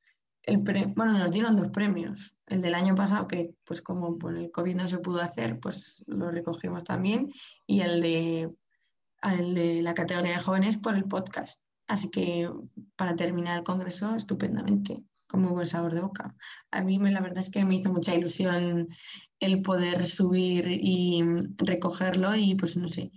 el 0.44 0.58
bueno, 0.60 1.18
nos 1.18 1.32
dieron 1.32 1.56
dos 1.56 1.70
premios. 1.70 2.38
El 2.48 2.62
del 2.62 2.76
año 2.76 2.96
pasado, 2.96 3.28
que 3.28 3.56
pues 3.64 3.82
como 3.82 4.18
por 4.18 4.38
el 4.38 4.52
COVID 4.52 4.76
no 4.76 4.88
se 4.88 5.00
pudo 5.00 5.22
hacer, 5.22 5.60
pues 5.60 6.04
lo 6.08 6.32
recogimos 6.32 6.84
también, 6.84 7.32
y 7.66 7.82
el 7.82 8.02
de, 8.02 8.54
el 9.24 9.56
de 9.56 9.82
la 9.82 9.94
categoría 9.94 10.34
de 10.34 10.44
jóvenes 10.44 10.78
por 10.78 10.96
el 10.96 11.06
podcast. 11.06 11.64
Así 11.88 12.10
que 12.10 12.50
para 12.96 13.16
terminar 13.16 13.58
el 13.58 13.64
congreso, 13.64 14.16
estupendamente, 14.16 15.04
con 15.28 15.42
muy 15.42 15.52
buen 15.52 15.68
sabor 15.68 15.94
de 15.94 16.02
boca. 16.02 16.36
A 16.72 16.82
mí 16.82 17.00
la 17.00 17.22
verdad 17.22 17.40
es 17.40 17.50
que 17.50 17.66
me 17.66 17.76
hizo 17.76 17.92
mucha 17.92 18.14
ilusión 18.14 18.90
el 19.40 19.62
poder 19.62 20.06
subir 20.06 20.66
y 20.68 21.24
recogerlo 21.58 22.36
y 22.36 22.56
pues 22.56 22.78
no 22.78 22.88
sé, 22.88 23.12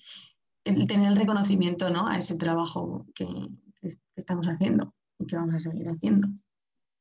el 0.64 0.86
tener 0.86 1.08
el 1.08 1.16
reconocimiento 1.16 1.90
¿no? 1.90 2.08
a 2.08 2.18
ese 2.18 2.36
trabajo 2.36 3.06
que 3.14 3.26
estamos 4.16 4.46
haciendo 4.48 4.94
y 5.18 5.26
que 5.26 5.36
vamos 5.36 5.54
a 5.54 5.58
seguir 5.58 5.88
haciendo. 5.88 6.28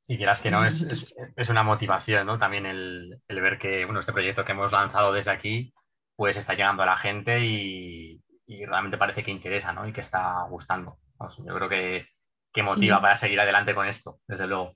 Y 0.07 0.17
quieras 0.17 0.41
que 0.41 0.49
no, 0.49 0.63
es, 0.63 0.81
es, 1.35 1.49
una 1.49 1.63
motivación, 1.63 2.27
¿no? 2.27 2.37
También 2.37 2.65
el, 2.65 3.21
el, 3.27 3.41
ver 3.41 3.57
que, 3.57 3.85
bueno, 3.85 3.99
este 3.99 4.13
proyecto 4.13 4.45
que 4.45 4.51
hemos 4.51 4.71
lanzado 4.71 5.11
desde 5.11 5.31
aquí, 5.31 5.73
pues 6.15 6.37
está 6.37 6.53
llegando 6.53 6.83
a 6.83 6.87
la 6.87 6.97
gente 6.97 7.43
y, 7.43 8.23
y 8.45 8.65
realmente 8.65 8.97
parece 8.97 9.23
que 9.23 9.31
interesa, 9.31 9.73
¿no? 9.73 9.87
Y 9.87 9.93
que 9.93 10.01
está 10.01 10.43
gustando. 10.49 10.99
yo 11.19 11.55
creo 11.55 11.69
que, 11.69 12.07
que 12.53 12.63
motiva 12.63 13.01
para 13.01 13.15
seguir 13.15 13.39
adelante 13.39 13.73
con 13.73 13.87
esto, 13.87 14.19
desde 14.27 14.47
luego. 14.47 14.75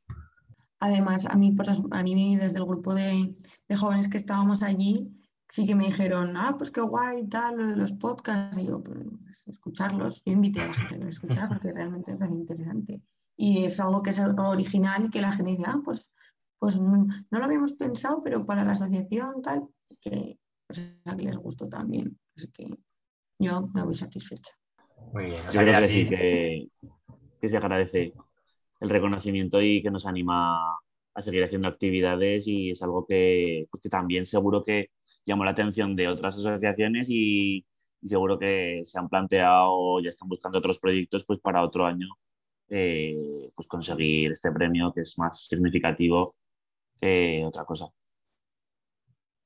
Además, 0.79 1.25
a 1.27 1.35
mí, 1.35 1.55
a 1.91 2.03
mí 2.03 2.37
desde 2.37 2.57
el 2.57 2.65
grupo 2.65 2.95
de, 2.95 3.35
de, 3.67 3.75
jóvenes 3.75 4.07
que 4.07 4.17
estábamos 4.17 4.63
allí, 4.63 5.11
sí 5.49 5.65
que 5.65 5.75
me 5.75 5.85
dijeron, 5.85 6.37
ah, 6.37 6.55
pues 6.57 6.71
qué 6.71 6.81
guay, 6.81 7.27
tal, 7.27 7.57
lo 7.57 7.67
de 7.67 7.75
los 7.75 7.91
podcasts. 7.91 8.57
Y 8.57 8.67
yo, 8.67 8.81
pues 8.81 9.45
escucharlos. 9.45 10.23
Yo 10.25 10.31
invité 10.31 10.61
a 10.61 10.67
la 10.67 10.73
gente 10.73 11.05
a 11.05 11.09
escuchar 11.09 11.47
porque 11.49 11.71
realmente 11.71 12.13
es 12.13 12.19
muy 12.19 12.37
interesante 12.37 13.01
y 13.41 13.63
es 13.63 13.79
algo 13.79 14.03
que 14.03 14.09
es 14.09 14.19
original 14.19 15.05
y 15.05 15.09
que 15.09 15.21
la 15.21 15.31
gente 15.31 15.51
dice, 15.51 15.63
ah, 15.65 15.79
pues, 15.81 16.13
pues 16.59 16.77
no, 16.77 17.07
lo 17.31 17.45
habíamos 17.45 17.71
pensado, 17.71 18.21
pero 18.21 18.45
para 18.45 18.65
la 18.65 18.73
asociación 18.73 19.41
tal, 19.41 19.65
que, 20.01 20.37
les 21.17 21.37
gustó 21.37 21.69
también. 21.69 22.19
Así 22.35 22.51
que 22.51 22.67
yo 23.39 23.69
me 23.73 23.83
voy 23.83 23.95
satisfecha. 23.95 24.51
Muy 25.13 25.27
bien. 25.27 25.41
yo 25.53 25.61
creo 25.61 25.79
que 25.79 25.87
sí, 25.87 26.09
que, 26.09 27.47
se 27.47 27.55
agradece 27.55 28.13
el 28.81 28.89
reconocimiento 28.89 29.61
y 29.61 29.81
que 29.81 29.89
nos 29.89 30.05
anima 30.05 30.59
a 31.13 31.21
seguir 31.21 31.41
haciendo 31.41 31.69
actividades 31.69 32.45
y 32.45 32.71
es 32.71 32.83
algo 32.83 33.05
que, 33.07 33.67
pues 33.71 33.81
que 33.81 33.89
también 33.89 34.25
seguro 34.25 34.65
que 34.65 34.91
llamó 35.23 35.45
la 35.45 35.51
atención 35.51 35.95
de 35.95 36.09
otras 36.09 36.37
asociaciones 36.37 37.07
y, 37.09 37.65
y 38.01 38.09
seguro 38.09 38.37
que 38.37 38.81
se 38.83 38.99
han 38.99 39.07
planteado, 39.07 40.01
ya 40.01 40.09
están 40.09 40.27
buscando 40.27 40.57
otros 40.57 40.77
proyectos 40.77 41.23
pues 41.23 41.39
para 41.39 41.63
otro 41.63 41.85
año 41.85 42.09
eh, 42.69 43.51
pues 43.55 43.67
conseguir 43.67 44.31
este 44.31 44.51
premio 44.51 44.91
que 44.93 45.01
es 45.01 45.17
más 45.17 45.45
significativo 45.47 46.33
que 46.99 47.43
otra 47.45 47.65
cosa. 47.65 47.85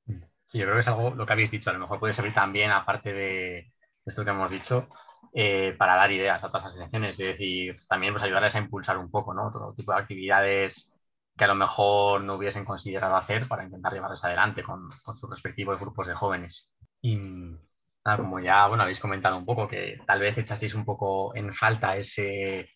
Sí, 0.06 0.58
yo 0.58 0.64
creo 0.64 0.74
que 0.74 0.80
es 0.80 0.88
algo, 0.88 1.10
lo 1.10 1.26
que 1.26 1.32
habéis 1.32 1.50
dicho, 1.50 1.70
a 1.70 1.72
lo 1.72 1.80
mejor 1.80 1.98
puede 1.98 2.12
servir 2.14 2.34
también, 2.34 2.70
aparte 2.70 3.12
de 3.12 3.72
esto 4.04 4.24
que 4.24 4.30
hemos 4.30 4.50
dicho, 4.50 4.88
eh, 5.32 5.74
para 5.78 5.96
dar 5.96 6.12
ideas 6.12 6.42
a 6.42 6.46
otras 6.46 6.66
asociaciones, 6.66 7.18
es 7.18 7.26
decir, 7.26 7.76
también 7.88 8.12
pues, 8.12 8.22
ayudarles 8.22 8.54
a 8.54 8.58
impulsar 8.58 8.98
un 8.98 9.10
poco, 9.10 9.34
¿no? 9.34 9.48
Otro 9.48 9.74
tipo 9.74 9.92
de 9.92 9.98
actividades 9.98 10.92
que 11.36 11.44
a 11.44 11.48
lo 11.48 11.56
mejor 11.56 12.22
no 12.22 12.34
hubiesen 12.34 12.64
considerado 12.64 13.16
hacer 13.16 13.48
para 13.48 13.64
intentar 13.64 13.92
llevarles 13.92 14.22
adelante 14.22 14.62
con, 14.62 14.90
con 15.02 15.16
sus 15.16 15.28
respectivos 15.30 15.80
grupos 15.80 16.06
de 16.06 16.14
jóvenes. 16.14 16.70
Y 17.00 17.16
nada, 17.16 18.18
como 18.18 18.38
ya 18.38 18.68
bueno, 18.68 18.84
habéis 18.84 19.00
comentado 19.00 19.36
un 19.36 19.44
poco, 19.44 19.66
que 19.66 19.98
tal 20.06 20.20
vez 20.20 20.38
echasteis 20.38 20.74
un 20.74 20.84
poco 20.84 21.34
en 21.34 21.52
falta 21.52 21.96
ese, 21.96 22.68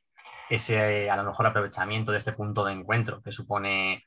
ese 0.51 1.11
a 1.11 1.17
lo 1.17 1.25
mejor 1.25 1.47
aprovechamiento 1.47 2.13
de 2.13 2.19
este 2.19 2.33
punto 2.33 2.65
de 2.65 2.73
encuentro 2.73 3.23
que 3.23 3.33
supone 3.33 4.05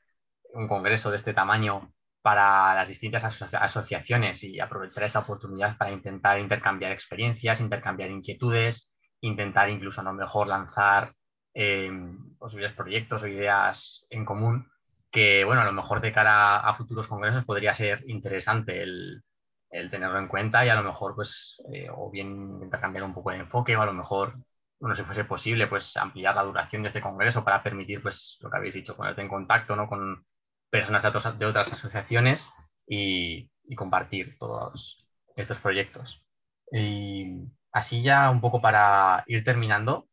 un 0.54 0.68
congreso 0.68 1.10
de 1.10 1.16
este 1.16 1.34
tamaño 1.34 1.92
para 2.22 2.74
las 2.74 2.88
distintas 2.88 3.24
asociaciones 3.54 4.44
y 4.44 4.60
aprovechar 4.60 5.04
esta 5.04 5.20
oportunidad 5.20 5.76
para 5.76 5.90
intentar 5.90 6.38
intercambiar 6.38 6.92
experiencias, 6.92 7.60
intercambiar 7.60 8.10
inquietudes, 8.10 8.88
intentar 9.20 9.68
incluso 9.70 10.00
a 10.00 10.04
lo 10.04 10.12
mejor 10.12 10.46
lanzar 10.46 11.14
eh, 11.54 11.90
posibles 12.38 12.72
proyectos 12.74 13.22
o 13.22 13.26
ideas 13.26 14.06
en 14.10 14.24
común 14.24 14.68
que, 15.10 15.44
bueno, 15.44 15.60
a 15.60 15.64
lo 15.64 15.72
mejor 15.72 16.00
de 16.00 16.10
cara 16.10 16.58
a 16.60 16.74
futuros 16.74 17.06
congresos 17.06 17.44
podría 17.44 17.74
ser 17.74 18.02
interesante 18.08 18.82
el, 18.82 19.22
tenerlo 19.70 20.18
en 20.18 20.28
cuenta 20.28 20.64
y 20.64 20.70
a 20.70 20.74
lo 20.74 20.82
mejor, 20.82 21.14
pues, 21.14 21.62
eh, 21.72 21.88
o 21.90 22.10
bien 22.10 22.60
intercambiar 22.62 23.04
un 23.04 23.14
poco 23.14 23.30
de 23.30 23.38
enfoque 23.38 23.76
o 23.76 23.82
a 23.82 23.86
lo 23.86 23.92
mejor 23.92 24.36
bueno, 24.82 24.96
si 24.96 25.04
fuese 25.04 25.24
posible, 25.24 25.68
pues 25.68 25.96
ampliar 25.96 26.34
la 26.34 26.42
duración 26.42 26.82
de 26.82 26.88
este 26.88 27.00
congreso 27.00 27.44
para 27.44 27.62
permitir, 27.62 28.02
pues, 28.02 28.36
lo 28.40 28.50
que 28.50 28.56
habéis 28.56 28.74
dicho, 28.74 28.96
ponerte 28.96 29.22
en 29.22 29.28
contacto 29.28 29.76
¿no? 29.76 29.86
con 29.86 30.26
personas 30.70 31.04
de, 31.38 31.46
otras 31.46 31.70
asociaciones 31.72 32.50
y, 32.86 33.48
compartir 33.76 34.36
todos 34.38 35.06
estos 35.36 35.60
proyectos. 35.60 36.24
Y 36.72 37.46
así 37.70 38.02
ya 38.02 38.28
un 38.30 38.40
poco 38.40 38.60
para 38.60 39.22
ir 39.28 39.44
terminando, 39.44 40.08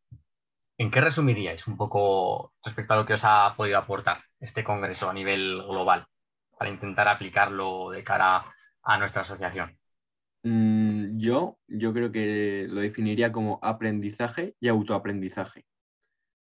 ¿en 0.78 0.92
qué 0.92 1.00
resumiríais 1.00 1.66
un 1.66 1.76
poco 1.76 2.54
respecto 2.64 2.94
a 2.94 2.96
lo 2.98 3.06
que 3.06 3.14
os 3.14 3.24
ha 3.24 3.54
podido 3.56 3.76
aportar 3.76 4.22
este 4.38 4.62
congreso 4.62 5.10
a 5.10 5.14
nivel 5.14 5.64
global 5.64 6.06
para 6.56 6.70
intentar 6.70 7.08
aplicarlo 7.08 7.90
de 7.90 8.04
cara 8.04 8.44
a 8.84 8.98
nuestra 8.98 9.22
asociación? 9.22 9.79
Mm, 10.42 11.18
yo, 11.18 11.58
yo 11.68 11.92
creo 11.92 12.10
que 12.12 12.66
lo 12.68 12.80
definiría 12.80 13.30
como 13.32 13.58
aprendizaje 13.62 14.54
y 14.60 14.68
autoaprendizaje. 14.68 15.66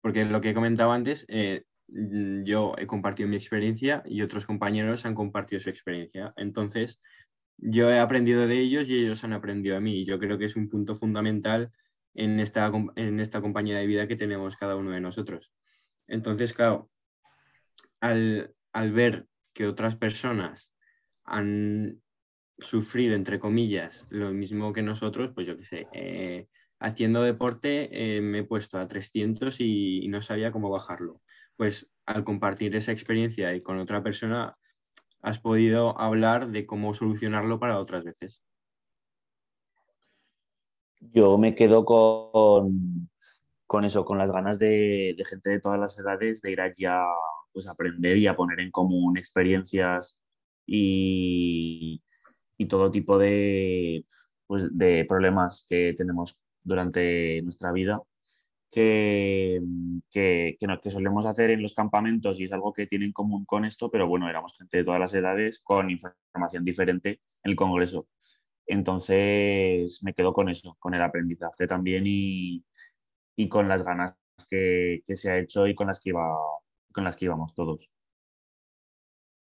Porque 0.02 0.26
lo 0.26 0.42
que 0.42 0.52
he 0.52 0.54
comentado 0.54 0.92
antes, 0.92 1.26
eh, 1.30 1.66
mm, 1.88 2.44
yo 2.44 2.74
he 2.78 2.88
compartido 2.88 3.30
mi 3.30 3.36
experiencia 3.38 4.04
y 4.06 4.22
otros 4.22 4.46
compañeros 4.46 5.06
han 5.06 5.16
compartido 5.16 5.60
su 5.60 5.70
experiencia. 5.70 6.34
Entonces, 6.38 7.00
yo 7.58 7.90
he 7.90 8.00
aprendido 8.00 8.48
de 8.48 8.60
ellos 8.60 8.90
y 8.90 8.96
ellos 8.98 9.24
han 9.24 9.34
aprendido 9.34 9.76
de 9.76 9.82
mí. 9.82 10.06
Yo 10.06 10.20
creo 10.20 10.38
que 10.38 10.46
es 10.46 10.56
un 10.56 10.70
punto 10.70 10.96
fundamental 10.96 11.72
en 12.16 12.40
esta, 12.40 12.72
en 12.96 13.20
esta 13.20 13.42
compañía 13.42 13.78
de 13.78 13.88
vida 13.88 14.08
que 14.08 14.16
tenemos 14.16 14.58
cada 14.58 14.76
uno 14.76 14.92
de 14.92 15.02
nosotros. 15.02 15.52
Entonces, 16.08 16.54
claro, 16.54 16.90
al, 18.02 18.54
al 18.74 18.92
ver 18.92 19.28
que 19.54 19.68
otras 19.68 19.96
personas 19.96 20.74
han 21.24 22.03
sufrido, 22.60 23.16
entre 23.16 23.40
comillas, 23.40 24.06
lo 24.10 24.32
mismo 24.32 24.74
que 24.74 24.82
nosotros, 24.82 25.32
pues 25.32 25.48
yo 25.48 25.58
qué 25.58 25.66
sé, 25.66 25.88
eh, 25.94 26.48
haciendo 26.80 27.22
deporte 27.24 27.90
eh, 28.18 28.22
me 28.22 28.40
he 28.40 28.44
puesto 28.44 28.78
a 28.78 28.88
300 28.88 29.60
y, 29.60 30.08
no 30.10 30.22
sabía 30.22 30.52
cómo 30.52 30.70
bajarlo. 30.70 31.22
Pues 31.56 31.90
al 32.06 32.24
compartir 32.24 32.76
esa 32.76 32.92
experiencia 32.92 33.54
y 33.56 33.62
con 33.62 33.80
otra 33.80 34.04
persona, 34.04 34.58
has 35.22 35.40
podido 35.40 35.98
hablar 36.00 36.52
de 36.52 36.66
cómo 36.66 36.94
solucionarlo 36.94 37.60
para 37.60 37.80
otras 37.80 38.04
veces. 38.04 38.42
Yo 41.00 41.38
me 41.38 41.56
quedo 41.56 41.86
con, 41.86 43.10
con 43.66 43.86
eso, 43.86 44.04
con 44.04 44.18
las 44.18 44.32
ganas 44.32 44.60
de, 44.60 45.16
de, 45.18 45.26
gente 45.26 45.50
de 45.50 45.60
todas 45.60 45.80
las 45.80 45.98
edades 45.98 46.42
de 46.42 46.52
ir 46.52 46.62
allí 46.62 46.86
a 46.86 47.04
pues, 47.54 47.68
aprender 47.68 48.18
y 48.18 48.28
a 48.28 48.36
poner 48.36 48.60
en 48.60 48.72
común 48.72 49.18
experiencias 49.18 50.20
y, 50.66 52.03
y 52.64 52.68
todo 52.68 52.92
tipo 52.92 53.18
de, 53.18 54.06
pues, 54.48 54.76
de 54.78 55.06
problemas 55.06 55.66
que 55.70 55.94
tenemos 55.98 56.42
durante 56.64 57.42
nuestra 57.44 57.72
vida, 57.72 58.02
que, 58.72 59.62
que, 60.12 60.58
que, 60.60 60.92
solemos 60.92 61.26
hacer 61.28 61.52
en 61.52 61.62
los 61.62 61.76
campamentos 61.76 62.40
y 62.40 62.46
es 62.46 62.54
algo 62.54 62.74
que 62.74 62.88
tiene 62.88 63.06
en 63.06 63.14
común 63.14 63.46
con 63.46 63.66
esto, 63.66 63.92
pero 63.92 64.08
bueno, 64.08 64.30
éramos 64.30 64.58
gente 64.58 64.78
de 64.78 64.84
todas 64.84 65.00
las 65.00 65.14
edades 65.14 65.60
con 65.60 65.92
información 65.92 66.66
diferente 66.66 67.20
en 67.44 67.52
el 67.52 67.56
Congreso. 67.56 68.08
Entonces 68.66 70.02
me 70.04 70.14
quedo 70.14 70.34
con 70.34 70.50
eso, 70.50 70.76
con 70.80 70.94
el 70.96 71.02
aprendizaje 71.04 71.68
también 71.68 72.06
y, 72.08 72.66
y 73.36 73.50
con 73.50 73.68
las 73.68 73.84
ganas 73.84 74.16
que, 74.50 75.04
que, 75.06 75.16
se 75.18 75.32
ha 75.32 75.38
hecho 75.40 75.68
y 75.68 75.76
con 75.76 75.88
las 75.88 76.02
que, 76.02 76.10
iba, 76.10 76.30
con 76.94 77.04
las 77.04 77.18
que 77.18 77.26
íbamos 77.26 77.54
todos. 77.56 77.92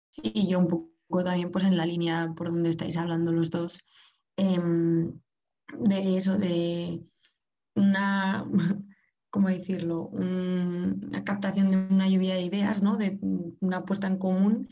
Sí, 0.09 0.47
yo 0.47 0.59
un 0.59 0.67
poco 0.67 0.92
también 1.21 1.51
pues 1.51 1.65
en 1.65 1.75
la 1.75 1.85
línea 1.85 2.33
por 2.35 2.49
donde 2.49 2.69
estáis 2.69 2.95
hablando 2.95 3.33
los 3.33 3.49
dos, 3.51 3.79
em, 4.37 5.19
de 5.77 6.15
eso, 6.15 6.37
de 6.37 7.03
una 7.75 8.45
¿cómo 9.33 9.49
decirlo? 9.49 10.09
una 10.13 11.23
captación 11.23 11.67
de 11.67 11.77
una 11.77 12.07
lluvia 12.07 12.35
de 12.35 12.43
ideas, 12.43 12.83
¿no? 12.83 12.97
De 12.97 13.17
una 13.61 13.83
puesta 13.83 14.05
en 14.05 14.19
común 14.19 14.69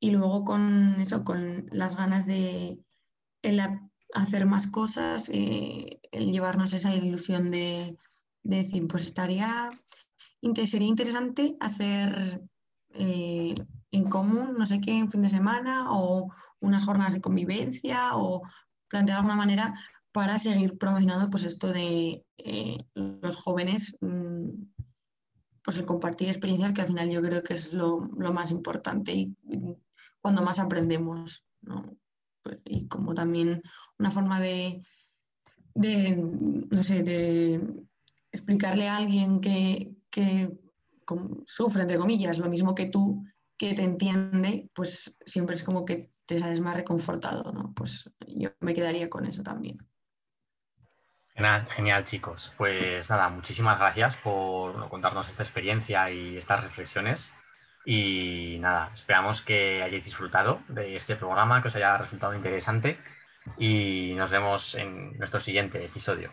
y 0.00 0.10
luego 0.10 0.44
con 0.44 0.96
eso, 1.00 1.22
con 1.22 1.66
las 1.70 1.96
ganas 1.96 2.26
de 2.26 2.80
hacer 4.14 4.46
más 4.46 4.66
cosas, 4.66 5.28
eh, 5.32 6.00
el 6.10 6.32
llevarnos 6.32 6.72
esa 6.72 6.92
ilusión 6.92 7.46
de, 7.46 7.96
decir, 8.42 8.88
pues 8.88 9.06
estaría, 9.06 9.70
sería 10.66 10.88
interesante 10.88 11.56
hacer 11.60 12.42
eh, 12.94 13.54
en 13.92 14.08
común, 14.08 14.54
no 14.58 14.66
sé 14.66 14.80
qué, 14.80 14.96
en 14.96 15.10
fin 15.10 15.22
de 15.22 15.30
semana 15.30 15.92
o 15.92 16.32
unas 16.60 16.84
jornadas 16.84 17.14
de 17.14 17.20
convivencia 17.20 18.16
o 18.16 18.42
plantear 18.88 19.16
de 19.16 19.20
alguna 19.20 19.36
manera 19.36 19.74
para 20.12 20.38
seguir 20.38 20.76
promocionando 20.78 21.30
pues 21.30 21.44
esto 21.44 21.72
de 21.72 22.24
eh, 22.38 22.78
los 22.94 23.36
jóvenes, 23.36 23.96
mm, 24.00 24.48
pues 25.62 25.76
el 25.76 25.86
compartir 25.86 26.28
experiencias 26.28 26.72
que 26.72 26.80
al 26.80 26.88
final 26.88 27.10
yo 27.10 27.22
creo 27.22 27.42
que 27.42 27.54
es 27.54 27.72
lo, 27.72 28.00
más 28.00 28.50
importante 28.50 29.12
y, 29.12 29.36
cuando 30.20 30.42
más 30.42 30.58
aprendemos, 30.58 31.46
pues, 32.42 32.58
y 32.66 32.86
como 32.88 33.14
también 33.14 33.62
una 33.98 34.10
forma 34.10 34.40
de, 34.40 34.82
no 35.74 36.82
sé, 36.82 37.02
de 37.02 37.86
explicarle 38.32 38.88
a 38.88 38.96
alguien 38.96 39.40
que, 39.40 39.94
que 40.10 40.58
sufre, 41.46 41.82
entre 41.82 41.98
comillas, 41.98 42.38
lo 42.38 42.48
mismo 42.48 42.74
que 42.74 42.86
tú, 42.86 43.24
que 43.60 43.74
te 43.74 43.82
entiende, 43.82 44.70
pues 44.74 45.18
siempre 45.26 45.54
es 45.54 45.62
como 45.62 45.84
que 45.84 46.10
te 46.24 46.38
sales 46.38 46.60
más 46.60 46.74
reconfortado, 46.74 47.52
¿no? 47.52 47.74
Pues 47.76 48.10
yo 48.26 48.48
me 48.60 48.72
quedaría 48.72 49.10
con 49.10 49.26
eso 49.26 49.42
también. 49.42 49.76
Genial, 51.34 52.06
chicos. 52.06 52.54
Pues 52.56 53.10
nada, 53.10 53.28
muchísimas 53.28 53.78
gracias 53.78 54.16
por 54.16 54.88
contarnos 54.88 55.28
esta 55.28 55.42
experiencia 55.42 56.10
y 56.10 56.38
estas 56.38 56.64
reflexiones. 56.64 57.34
Y 57.84 58.56
nada, 58.60 58.90
esperamos 58.94 59.42
que 59.42 59.82
hayáis 59.82 60.04
disfrutado 60.04 60.62
de 60.68 60.96
este 60.96 61.16
programa, 61.16 61.60
que 61.60 61.68
os 61.68 61.76
haya 61.76 61.98
resultado 61.98 62.34
interesante 62.34 62.98
y 63.58 64.14
nos 64.16 64.30
vemos 64.30 64.74
en 64.74 65.18
nuestro 65.18 65.38
siguiente 65.38 65.84
episodio. 65.84 66.32